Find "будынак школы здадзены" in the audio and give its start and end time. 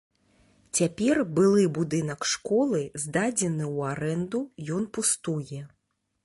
1.77-3.63